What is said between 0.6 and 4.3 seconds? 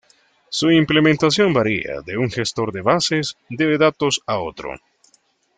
implementación varía de un gestor de bases de datos